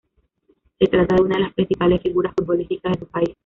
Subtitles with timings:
[0.79, 3.29] Se trata de una de las principales figuras futbolísticas de su país.